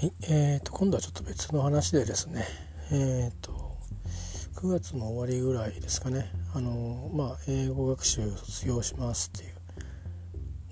[0.00, 2.46] はい、えーと、今度はちょっと別の話でですね、
[2.90, 3.76] えーと、
[4.54, 9.54] 9月の終わりぐらいですかね、あのまあ、英語学習卒業しますっていう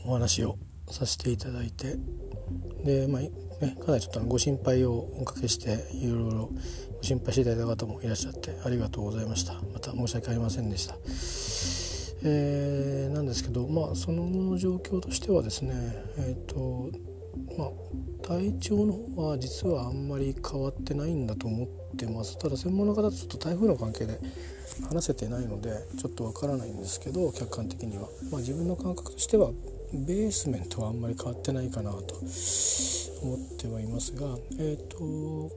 [0.06, 0.56] お話を
[0.90, 1.96] させていただいて、
[2.86, 3.30] で、まあね、
[3.84, 6.50] かなりちょっとご心配をおかけして、いろいろ
[6.96, 9.60] ご心配していただいた方もいらっしゃって、ありがとうございました。
[9.74, 10.94] また申し訳ありませんでした。
[12.24, 15.74] えー、なんですけど、まあ、その後の状況としてはですね、
[16.16, 17.07] えーと
[17.56, 22.38] まあ、体調の方は実はあんまり変わってないんだと思ってます。
[22.38, 24.20] ただ専門の方とちょっと台風の関係で
[24.88, 29.50] 話せてないのでちょっとわからないんですけど客観的には、まあ、自分の感覚としては
[29.92, 32.14] ベースメントはあんまり変わってないかなと
[33.22, 34.26] 思ってはいますが、
[34.58, 35.50] えーと、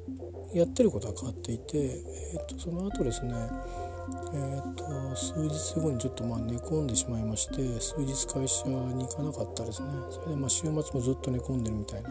[0.58, 3.34] やってることは変わっていて、えーとその後ですね
[4.34, 9.90] えーと、数日後にちょっとまあ寝込んでしまいまして数日会社に行かなかったですね。
[10.10, 12.10] それでまあ週末もずっと寝込んでるみたいな、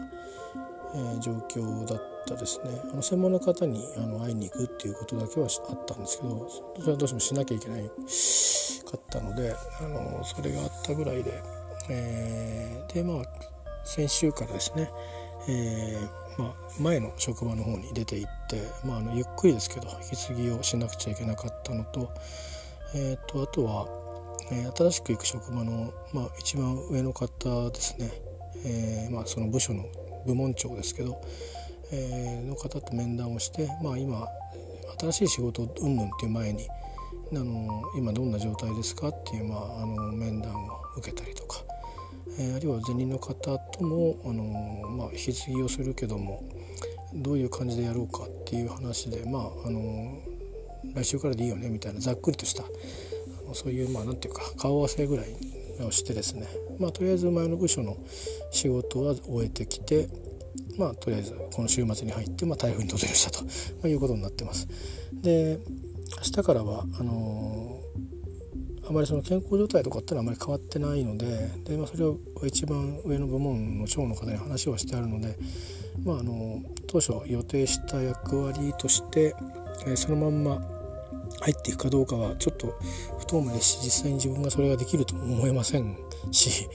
[0.95, 2.81] えー、状況だったですね。
[2.91, 7.89] あの専門の方にあの会いに行くっていうことだけはあったんですけどそれはどうしてもしなきゃいけないか
[8.97, 11.41] ったのであのそれがあったぐらいで、
[11.89, 13.25] えー、でまあ
[13.83, 14.89] 先週からですね、
[15.49, 22.11] えーまあ、前の職場の方に出て行って、まあ、あのゆっくりですけど引き継ぎをしなくちゃいけなかったのと,、
[22.95, 23.87] えーと、あとは、
[24.51, 28.11] えー、新しく行く職場の、まあ、一番上の方ですね、
[28.65, 29.85] えーまあ、その部署の
[30.25, 31.21] 部門長ですけど、
[31.91, 34.25] えー、の方と面談をして、まあ、今
[34.99, 36.67] 新しい仕事うんぬんっていう前に
[37.33, 41.70] あの今どんな状態ですかっていう、まあ、あの面談を受けたりとか。
[42.39, 44.43] え、あるいは前任の方とも、あの
[44.89, 46.43] まあ、引き継ぎをするけども
[47.13, 50.21] どういう感じでやろうかっていう話でまああの
[50.95, 52.63] 来週からでいいよねみたいなざっくりとした
[53.53, 55.35] そういうまあなんていうか顔合わせぐらい
[55.85, 56.47] をしてですね
[56.79, 57.97] まあとりあえず前の部署の
[58.51, 60.07] 仕事は終えてきて
[60.77, 63.49] まあとりあえずこの週末に入って、まあ、台風に突入したと、ま
[63.85, 64.67] あ、いうことになってます。
[65.21, 65.59] で
[66.17, 67.80] 明日からはあの
[68.91, 75.37] あまりその健康状態とかってのはあまり変わってないのでで、まあ、それを一番上の部門の長の方に話をしてあるので、
[76.03, 79.33] まあ、あの当初予定した役割として、
[79.85, 80.61] えー、そのまんま
[81.39, 82.77] 入っていくかどうかはちょっと
[83.19, 85.97] 不透明ですし実際に自分がそれができるとも思えません
[86.31, 86.67] し、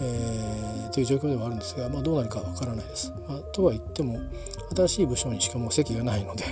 [0.00, 3.12] えー、という状況ではあるんですが、まあ、どうなるかわからないです。
[3.28, 4.18] まあ、とは言っても
[4.74, 6.44] 新しい部署にしかもう席がないので、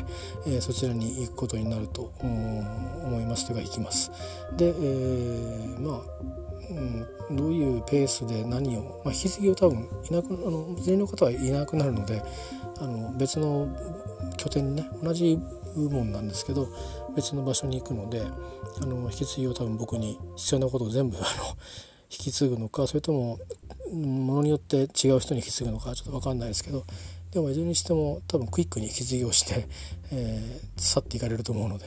[0.47, 4.11] えー、そちらに行くことになると思いますというか行きます。
[4.57, 12.23] で、えー、まあうん、どういうペースで何を、まあ、引き継ぎを多分いなくあの全員の方はいなくなるので
[12.81, 13.69] あの別の
[14.37, 15.39] 拠点にね同じ
[15.77, 16.69] 部門なんですけど
[17.15, 18.23] 別の場所に行くので
[18.83, 21.27] あの引き継ぎを多分僕に必要なことを全部 あの
[22.11, 23.39] 引き継ぐのかそれとも
[23.93, 26.85] ものによって違う人に引き継ぐのかちょっと分かんないですけど
[27.37, 29.69] でもいずれにしても多分クイックに引き継ぎをして、
[30.11, 31.85] えー、去っていかれると思うので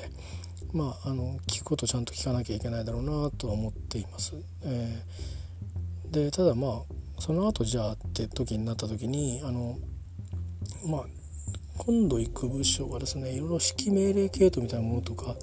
[0.74, 4.36] まああの聞くことちゃんと聞かなきゃいけないだろうなとは思っています。
[4.62, 9.80] えー、でただまあその後じゃあって時になった時にあの
[10.86, 11.06] まあ
[11.80, 15.36] 今度行く部署はですねいろいろ指揮命令系統みたいなものとか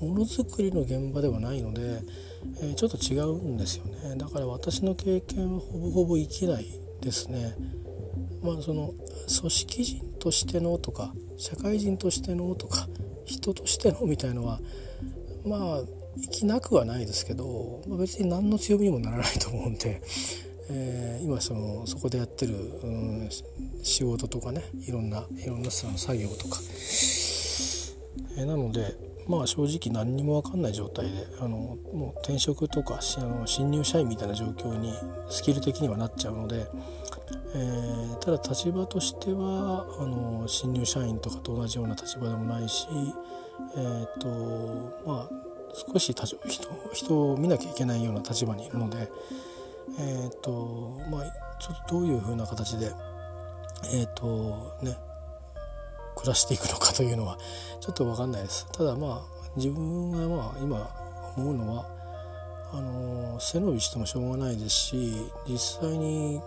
[0.00, 2.00] ものづくりの現場ではないので、
[2.60, 6.66] えー、ちょっと違うんですよねだから私の経験はほぼほぼ生きない
[7.00, 7.56] ですね。
[8.42, 8.92] まあその
[9.40, 12.88] 組織人としてのとか社会人としてのとか
[13.24, 14.60] 人としてのみたいのは
[15.44, 15.80] まあ
[16.20, 20.02] 生きなくはないですけど、まあ、別に何の強みにもならないと思うんで、
[20.70, 23.28] えー、今そのそこでやってる、うん、
[23.82, 26.58] 仕事とかねいろんないろんなその作業とか、
[28.36, 28.96] えー、なので
[29.28, 34.92] まあ正直何にも分かんない状態であのもう転職とかあの新入社員みたいな状況に
[35.30, 36.66] スキル的にはなっちゃうので、
[37.54, 42.86] えー、ただ立場としてはあの新入社員とかと同じような立場でもないし、
[43.76, 45.30] えーとまあ、
[45.92, 46.26] 少し人
[46.92, 49.10] 人を見なきゃいけないような立場にいるので、
[49.98, 51.24] えーとまあ、
[51.58, 52.92] ちょっとどういうふうな形で、
[53.94, 54.96] えーとね、
[56.16, 57.38] 暮らしていくのかというのは
[57.80, 58.66] ちょっと分かんないです。
[58.72, 60.90] ただまあ自分がまあ今
[61.36, 61.86] 思うのは
[62.72, 65.12] あの背伸びしてもしょうがないですし
[65.46, 66.40] 実際に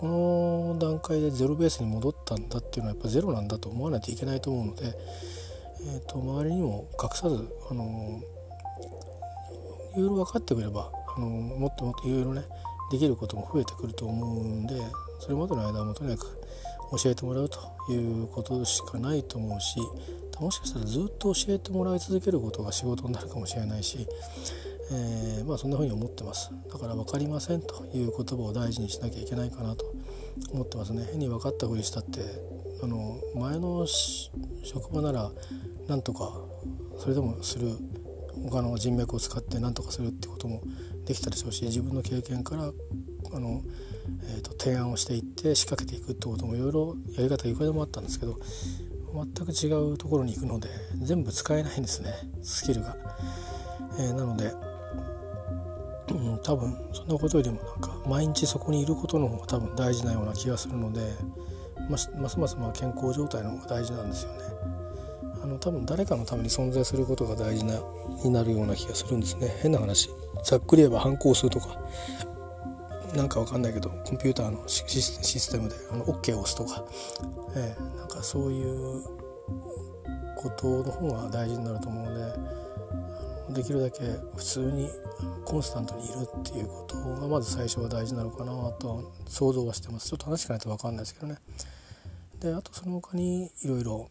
[0.00, 8.22] この段階でゼロベースに戻ったんだっていうのはやっぱゼロなんだと思わないといけないと思うので、えーと、周りにも隠さずあの
[9.96, 12.42] いろいろ分かってくればあのもっともっといろいろね
[12.90, 14.74] できることも増えてくると思うんで
[15.20, 16.40] それまでの間はもとにかく
[17.02, 17.58] 教えてもらうと
[17.90, 19.78] いうことしかないと思うし
[20.40, 24.06] もしかしたらずっと教えてもらい続けることが仕事になるかもしれないし、
[24.92, 26.50] えー、まあそんな風に思ってます。
[26.72, 29.84] だから分かりませんという言葉を大事にしなきゃいけないかなと
[30.52, 31.06] 思ってますね。
[31.10, 32.20] 変に分かったふりしたって
[32.82, 33.86] あの前の
[34.62, 35.30] 職場なら
[35.88, 36.32] なんとか
[36.98, 37.68] それでもする。
[38.50, 40.60] 他の人脈を使って何とかするってことも
[41.06, 43.62] できたでしょうし自分の経験からあの、
[44.24, 48.38] えーと、提案をしていって仕掛けていくってこともいろいろやり方いくらでもあったんですけど
[49.14, 50.68] 全く違うところに行くので
[51.00, 52.96] 全部使えないんですねスキルが。
[53.98, 54.52] えー、なので、
[56.44, 61.00] 多分そんなことよりもなんか毎日そこにいることの方が多分大事なような気がするので
[61.88, 64.38] ますますまあ健康状態の方が大事なんですよね。
[65.42, 67.78] あの多分誰かのために存在することが大事な
[68.22, 69.54] になるような気がするんですね。
[69.60, 70.08] 変な話。
[70.42, 71.78] ざっくり言えば反抗数とか。
[73.14, 76.84] なんかわかんないけどコンピューターのシステムであの OK を押すとか、
[77.54, 79.04] えー、なんかそういう
[80.36, 82.32] ことの方が大事になると思うので
[83.50, 84.00] できるだけ
[84.36, 84.88] 普通に
[85.44, 91.36] コンスタントにいるっていうことがまず最初は大事なのかなと想像はしてますちょっと話聞かないと分かんないですけどね。
[92.40, 94.08] であとその他にいろいろ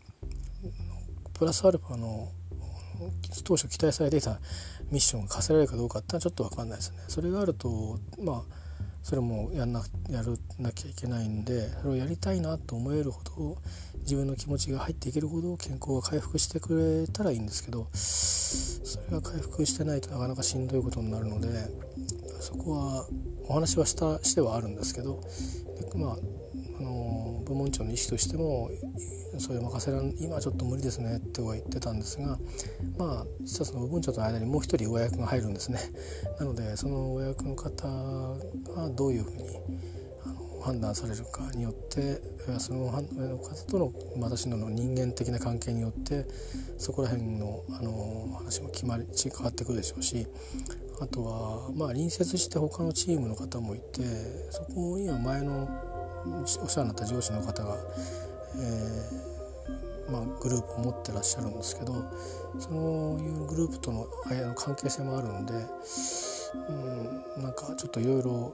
[1.33, 2.29] プラスアルファの
[3.43, 4.39] 当初期待されていた
[4.91, 6.97] ミッションが課せられるかどうかってのはちょっと分かんないですね。
[7.07, 8.62] それがあるとまあ
[9.03, 13.57] それもやんなやるなきゃいけないんでそれをやりたいなと思えるほど
[13.99, 21.49] 自分の気持ちが入っていけるほど健康が回復してくれたらいいんですけどそれが回復してないとなかなかしんどいことになるので
[22.39, 23.05] そこは
[23.47, 25.19] お話はしたしてはあるんですけど
[25.95, 26.17] まあ
[26.79, 28.69] あの部門長の意識としても
[29.37, 32.37] それ任せらん今ちょっと無理ですねっては言ってたんですが
[32.97, 35.79] まあ実はその部門長との間にもう一人親役が入るんですね。
[36.39, 39.43] なのでその親役の方がどういうふうに
[40.25, 42.21] あの判断されるかによって
[42.59, 43.01] その方
[43.69, 46.25] との私の人間的な関係によって
[46.77, 50.27] そこら辺のあの話も決まり変わってくるでしょうし
[51.01, 54.01] あとはまあ隣接して他のチームの方もいて
[54.51, 55.67] そこには前の
[56.25, 57.77] お世話になった上司の方が
[58.55, 61.93] えー、まあ、グループを持ってらっしゃるんですけど
[62.59, 64.07] そういうグループとの
[64.55, 65.53] 関係性もあるんで、
[67.35, 68.53] うん、なんかちょっといろいろ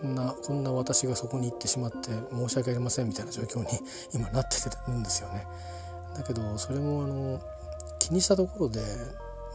[0.00, 3.66] こんなこんな私がそこに行ってしまって申し訳ありませんみたいな状況に
[4.14, 4.56] 今なって
[4.88, 5.46] るんですよね。
[6.14, 7.40] だけどそれもあの
[7.98, 8.80] 気にしたところで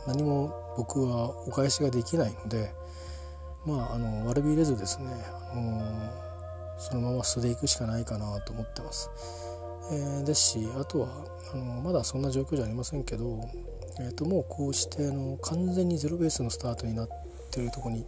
[0.08, 2.74] 何も僕はお返しができないので
[3.66, 5.12] まああの悪びれずですね、
[5.52, 6.31] あの
[6.82, 9.10] そのまま素でいくしかないかなと思ってます。
[9.92, 11.10] えー、ですしあとは
[11.54, 13.42] あのまだそんな状況じゃありませんけど、
[14.00, 17.10] えー、ともうこうしてあの完全にゼロベースのスタートになっ
[17.52, 18.06] てるとこに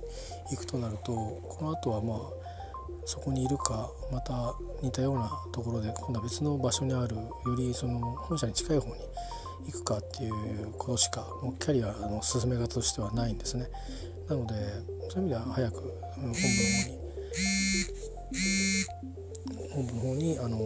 [0.49, 2.19] 行くとなるとこのあとはまあ
[3.05, 9.01] そこにいるかまた似たようなところで今度は別の場所にあるよりその本社に近い方に
[9.65, 13.67] 行くかっていうことしかもうキャリアの進め方としてはないんですね。
[14.27, 14.53] なので
[15.09, 16.39] そういう意味では早く本部の方
[16.89, 17.03] に
[19.73, 20.59] 本部の方にあの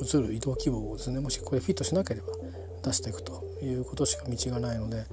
[0.00, 2.28] 移る移動希望をですねもしこれフィットしなければ
[2.84, 5.04] 出していくということしか道がないので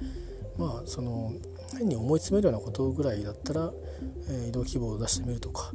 [0.58, 1.32] まあその
[1.78, 3.72] 変に思い詰めるようなことぐらいだったら、
[4.30, 5.72] え、移動希望を出してみるとか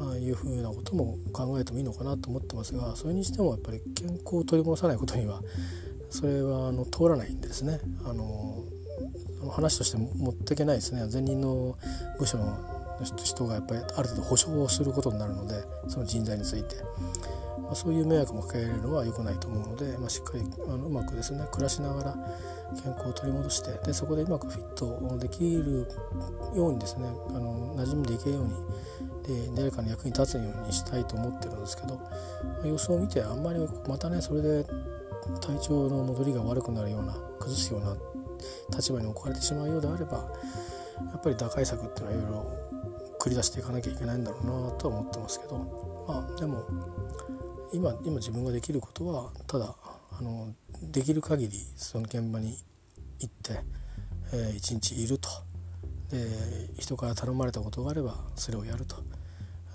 [0.00, 5.42] ああいうふうなことも考えてもいいのかなと思ってますがそれにしてもやっぱり健康を取り戻さないことには
[6.10, 7.80] それはあの通らないんですね。
[8.04, 8.64] あの
[9.50, 11.76] 話として持っていけないですね前任の
[12.18, 16.76] 部署の人がやっぱりある程度保証をすることになるのでその人材について。
[17.62, 22.14] まあ、そういう迷惑もかけられるのは良くないと思うので、まあ、しっかりあのうまくですね暮らしながら
[22.82, 25.88] 健康を取り戻してでそこでうまくフィットできる
[26.54, 28.52] ようにですねあの馴染んでいけるように
[29.22, 32.02] で誰かの役に立つようにしたいと思ってるんですけど、ま
[32.64, 34.66] あ、様子を見てあんまりまたねそれで
[35.40, 37.96] 体調の戻りが悪くなるような崩すような
[38.76, 40.18] 立場に置かれてしまうようであれば
[41.10, 42.81] やっぱり打開策っていうのはいろいろ
[43.22, 46.64] 繰り出していかなきゃいけないんだろうなとは思ってますけどまあでも
[47.72, 49.76] 今今自分ができることはただ
[50.10, 50.52] あの
[50.82, 52.58] できる限りその現場に
[53.20, 53.60] 行って、
[54.32, 55.28] えー、一日いると。
[56.10, 56.18] で
[56.78, 58.96] 人から頼まれたことがあればそれをやると、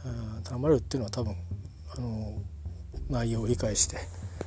[0.06, 1.36] うん、頼まれるっていうのは多分
[1.98, 2.40] あの
[3.10, 3.98] 内容を理解して、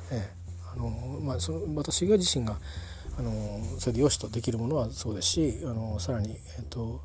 [0.09, 2.59] えーあのまあ、その私が自身が
[3.19, 3.31] あの
[3.77, 7.01] それでよしとできるものはそうですしあのさらに、えっ、ー、と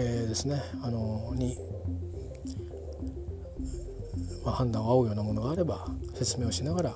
[0.00, 1.58] えー、ですねあのに
[4.44, 6.94] まあ、判断を仰ぐようなものがあれば説明をしながら、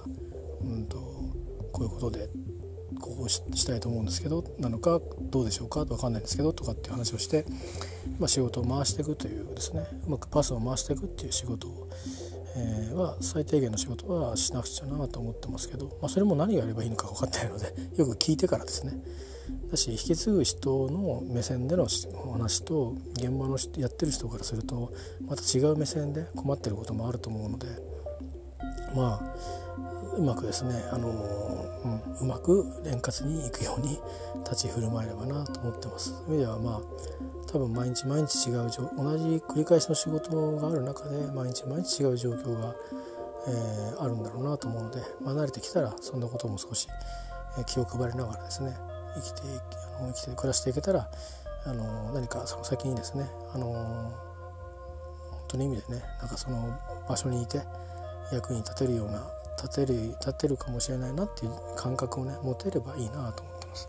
[0.63, 0.97] うんと、
[1.71, 2.31] こういうことで
[2.99, 7.45] こうしたいと思うんですけどなのかどうでしょうか分かんないんですけどとかっていう話をして、
[8.19, 11.89] まあ、仕事を回していくというですねうまくパスを回していくっていう仕事を、
[12.57, 17.67] えー、は最低限の仕事はしなくちゃなと思ってますけど、まあ、それも何をやればいいのか分かってないので
[17.97, 18.93] よく聞いてからですね
[19.73, 21.87] だし引き継ぐ人の目線での
[22.33, 24.93] 話と現場のやってる人からすると
[25.27, 27.67] また違う目線で困ってることもあると思うので
[28.95, 29.73] まあ
[30.15, 33.99] うまくですね、あのうん、うまく円滑にいくように
[34.45, 36.11] 立ち振る舞えればなと思ってます。
[36.11, 36.81] そういう意味ではまあ
[37.51, 42.75] 多分毎日毎日違う同じ繰り返しの仕事がある中で毎日毎日違う状況が、
[43.49, 46.89] えー、あるんだろうなと思うので、まあ、慣れてきたらそんなことも少し
[47.67, 48.77] 気を配りながらですね
[49.15, 49.43] 生きて
[49.99, 51.11] あの生きて暮らしていけたら
[51.65, 56.79] あの何かその先にですねあの本当の意味でねなんかその
[57.09, 57.63] 場所にいて
[58.33, 59.31] 役に立てるような
[59.63, 63.89] 立てる立てるかもしれないなっていう感覚をね持てればいいなと思ってます。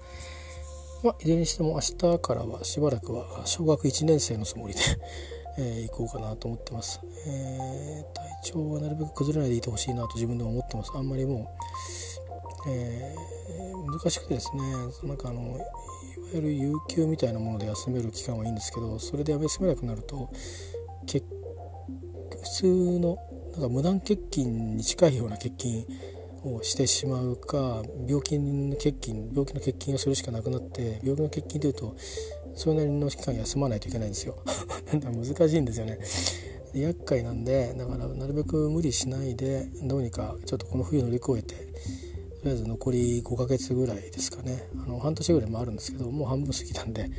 [1.04, 1.80] まあ、いずれにしても明
[2.14, 4.80] 日からはしばらくは小学1年生のつもりで
[5.60, 11.48] えー、行こうかなと思ってます、えー、体調はなるべく崩れないでいてほしいなと自分でも思ってますあんまりもう、
[12.68, 14.64] えー、難しくてですね
[15.04, 15.66] なんかあのいわ
[16.36, 20.30] ゆる有給みたいなもので休める期間はいいんですけどそれで休めなくなると
[22.44, 23.18] 普通の
[23.54, 25.86] なんか無断欠勤に近いような欠勤
[26.44, 31.96] をしてしまうか病気の欠勤病気の欠勤をするしかなくなって病気の欠勤というと
[32.56, 34.38] それなりの期間休まないといけないんですよ。
[34.92, 36.00] なんか難しいんですよね。
[36.74, 41.56] 厄介なんでだからなるべく無理しないでどうにかちょっとこの冬乗り越えて
[42.44, 44.68] りあえず残り5ヶ月ぐらいですかね。
[44.86, 47.10] あの半年ぐらいもあるんですけどもう半分過ぎたんで、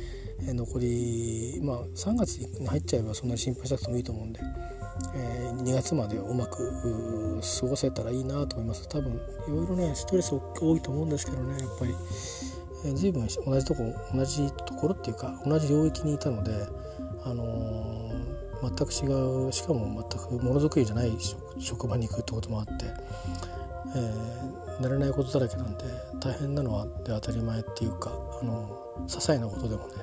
[0.47, 4.39] え残りまあ3月に入っちゃえばそんなに心配しなくてもいいと思うんで
[5.13, 8.87] えー、2月までうまく過ごせたらいいなと思います。
[8.87, 9.17] 多分い
[9.49, 11.95] ろいろねストレス多いと思うんですけどねやっぱり、
[12.85, 16.51] えー、随分同じとこ同じところっていうか同じ領域にいたので
[17.23, 21.11] あのー、全く違うしかも全くものづくりじゃない
[21.59, 22.85] 職場に行くってこともあって、
[23.95, 25.85] えー、慣れないことだらけなんで
[26.19, 28.11] 大変なのはで当たり前っていうか
[28.41, 29.93] あの些細なことでもね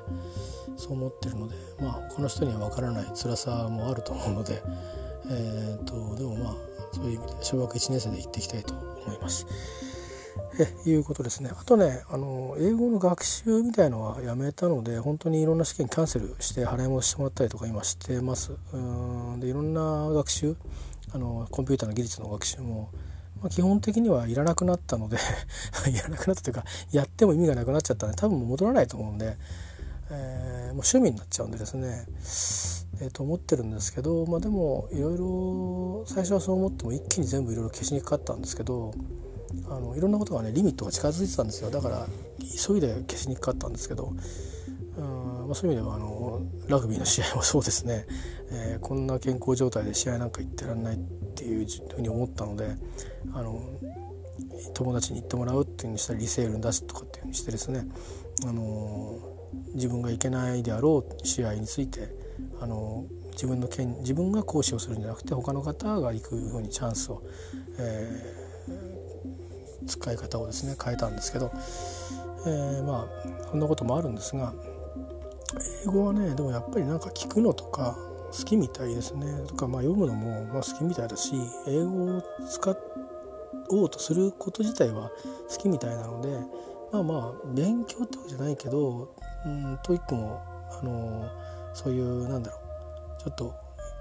[0.77, 4.63] そう思ってるのでまあ他の人には分からない辛さもあると思うので、
[5.31, 6.55] えーと、でもまあ
[6.93, 9.47] そういう意味で小学1年生で行っていきたいと思います。
[10.59, 18.77] えいうことですねあとねあの英語の学習みたいのはやめたので本当にいろんな試験キャンセルして払い戻してもらったりとか今してますう
[19.37, 20.57] んでいろんな学習
[21.15, 22.91] あのコンピューターの技術の学習も、
[23.43, 25.17] まあ、基本的にはいらなくなったので
[25.91, 29.37] いらなくなったというかやっても意味がなくなっちゃったんで多分もう戻らないと思うんで
[30.15, 32.05] えー、もう趣味になっちゃうんでですね、
[33.01, 38.93] えー、と思ってるんですけど、まあ、でもいろいろ最初はそう思っても一気に全部いろいろ消しにかかったんですけど
[39.69, 41.71] あのいろんなことがねリミットが近づいてたんですよ。
[41.71, 42.07] だから
[42.41, 44.13] 急いで消しにかかったんですけど
[44.97, 48.07] うんまあ、そういう意味ではあのラグビーの試合もそうですね、
[48.51, 50.99] えー、こんな健康状態で試合なんか行ってらんないっ
[51.35, 52.77] ていうふうに思ったので
[53.33, 53.61] あの
[54.75, 57.87] 友達に行ってもらうっていうふうにしたらリセールに出すとかっていうふうにしてですね、
[58.47, 59.19] あの
[59.75, 62.09] 自分がいけないであろう試合について
[62.61, 67.23] あの自分の権自分が行使をするんじゃなくて他の方が行くふうにチャンスを、
[67.79, 71.51] えー、使い方をですね変えたんですけど、
[72.47, 74.55] えー、まあそんなこともあるんですが
[75.85, 77.97] 英語はねでもやっぱりなんか聞くのとか
[78.33, 79.27] 好きみたいですね。
[79.47, 81.35] とか、まあ、読むのもまあ好きみたいだし
[81.67, 82.77] 英語を使
[83.69, 85.11] おうとすること自体は
[85.51, 86.29] 好きみたいなので
[86.93, 90.41] まあまあ勉強ってわけじゃないけどうん TOEIC も
[90.71, 91.29] あの
[91.75, 92.59] そういうなんだろ
[93.19, 93.55] うちょっと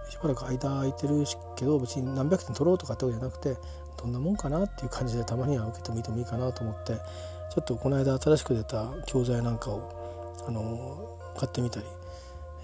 [0.09, 1.23] しばらく間空いてる
[1.55, 3.55] けど別に何百点取ろうとかってわけじゃなくて
[3.97, 11.85] どんなもんかなっていう感じでたまには受けてみてもいいかなと思ってちょっとこの間新しく出た教材なんかをあの買ってみたり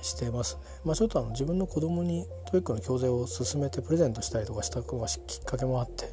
[0.01, 0.62] してますね。
[0.86, 6.05] まあ、ちょっとあの自分の子供に TOEIC の教材を勧めてプレゼントしたりとかしたのがきっかけもあって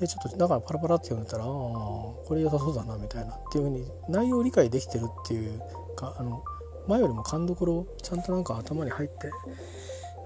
[0.00, 5.60] でちょっとだからパラパラって読んでたらああこれ良さそうだなみたいなっていうふうに内容を理解できてるっていう
[5.96, 6.44] かあの
[6.86, 9.30] 前よりも勘どころちゃんとなんか頭に入って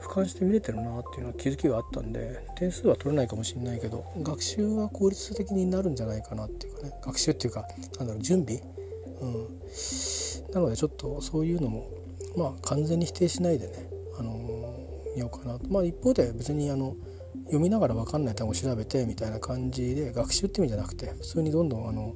[0.02, 6.92] 俯瞰して見れてるなっていうのは気づきがあったんで点数は取れないかもしれないけど学習は効率的になるんじゃないかなっていうかね。
[7.02, 7.66] 学習っていうか
[7.98, 8.60] なんだろう準備、
[9.20, 9.60] うん、
[10.52, 11.90] なのでちょっとそういうのも
[12.36, 15.68] まあ完全に否定しないでね、あのー、見ようかなと。
[15.68, 16.96] まあ一方で別にあの
[17.44, 22.14] 読みながら分かんない単語を調べてみたいな感じで学習って意味じゃなくて普通にどんどんあの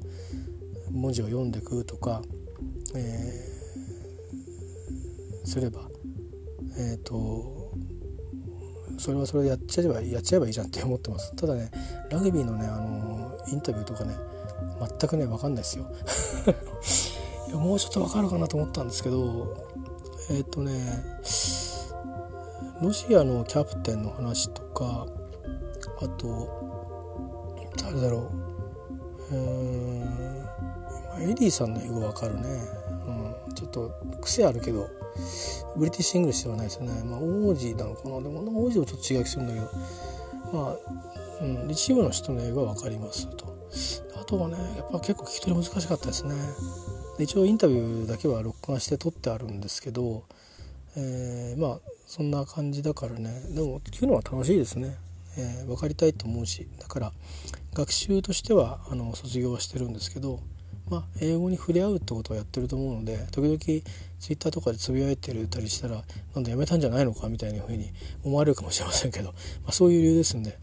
[0.90, 2.22] 文字を読んでいくとか、
[2.94, 5.88] えー、すれば
[6.78, 7.72] えっ、ー、と
[8.98, 11.34] それはそれでやっちゃえばやっちゃえばいいじゃんって思ってます。
[11.36, 11.70] ただね
[12.10, 14.14] ラグビーのねあのインタビューとかね
[14.98, 15.86] 全くね分かんないですよ。
[17.48, 19.56] いやもうちょっと分かるかなと思ったんですけど
[20.30, 20.72] えっ、ー、とね
[22.82, 25.06] ロシアのキャプテンの話とか
[26.00, 26.48] あと
[27.76, 28.30] 誰だろ
[29.30, 29.34] う。
[29.34, 30.46] うん
[31.18, 32.42] エリーさんの英語わかるね、
[33.48, 34.88] うん、ちょっと癖あるけど
[35.76, 37.02] British English ではないですよね。
[37.04, 38.20] まあ王子なのかな。
[38.20, 39.66] でも王子はちょっと違う気するんだけど
[40.52, 40.76] まあ、
[41.42, 43.56] うん、一部の人の英語は分かりますと。
[44.20, 46.34] あとはねやっぱ結構聞き取り難しかったですね。
[47.18, 50.24] 一応インタビューだけは録画して撮ってあるんですけど、
[50.96, 53.30] えー、まあそんな感じだからね。
[53.50, 54.96] でも聞くのは楽しいですね、
[55.38, 56.68] えー、分かりたいと思うし。
[56.78, 57.12] だから
[57.74, 60.40] 学習としてはあの卒業はしてるんですけど
[60.88, 63.82] まあ、英語に触れ合うってことをやってると思うので時々ツイ
[64.36, 66.04] ッターとかでつぶやいてるたりしたら
[66.36, 67.28] なんだやめたんじゃないのか？
[67.28, 67.90] みたいなふうに
[68.22, 69.34] 思われるかもしれませんけど、ま
[69.70, 70.56] あ、そういう理由ですんで、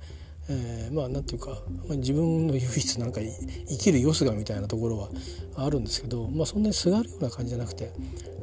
[0.53, 1.49] えー、まあなんていうか、
[1.87, 5.09] まあ、自分の唯一なんか生きるよすがみたいなところは
[5.55, 7.91] あるんですけど、まあ、そんなにすがるような感じじゃなくて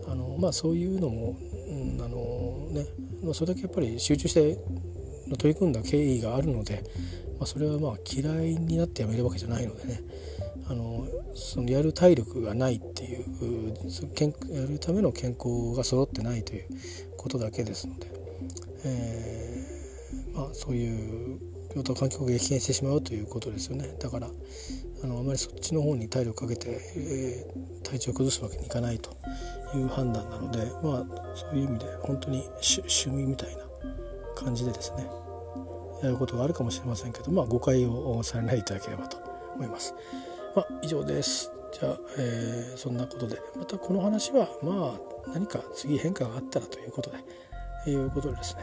[0.09, 1.37] あの、まあ、そういうのも、
[1.69, 2.87] うん、あのね、
[3.23, 4.59] まあ、それだけやっぱり集中して
[5.39, 6.83] 取り組んだ経緯があるので、
[7.39, 10.01] まあ、それはまあ嫌いになってやめるわけじゃないのでね。
[10.69, 13.75] あのそのやる体力がないっていう
[14.55, 16.67] やるための健康が揃ってないという
[17.17, 18.07] ことだけですので、
[18.85, 21.41] えー、まあ、そういう
[21.71, 24.29] 病棟環境が激減してしまうということですよねだから
[25.03, 29.11] あのあまりそっちの方に体力かけて、えー、体調を崩すわけにいかないと
[29.75, 33.63] いう判断なのでまあそういう意味で本当に趣味みたいな
[34.35, 35.07] 感じでですね
[36.03, 39.19] やることがあるかもしれませんけどまあ誤解をされないいただければと
[39.55, 39.95] 思います。
[40.57, 41.53] まあ、以上です。
[41.73, 47.19] じゃあ、えー、そんなことでまたこの話はまあ何か次変化があったらということで、
[47.87, 48.63] え、いうことでですね、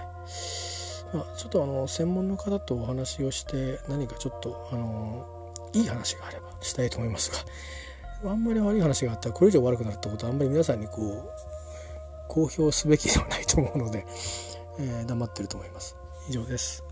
[1.13, 7.31] まあ、ちょっとあの専門の方とお話をして何かちょっとあのいい話があればしたいと思います
[8.23, 11.47] があんまり悪い話があったらこれ以上悪くなるってことはあんまり皆さんにこう
[12.27, 14.05] 公表すべきではないと思うので、
[14.79, 15.95] えー、黙ってると思います。
[16.29, 16.83] 以上です。